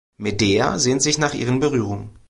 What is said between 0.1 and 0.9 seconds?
Medea